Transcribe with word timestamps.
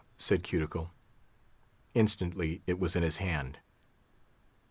said 0.17 0.41
Cuticle. 0.41 0.91
Instantly 1.93 2.63
it 2.65 2.79
was 2.79 2.95
in 2.95 3.03
his 3.03 3.17
hand. 3.17 3.59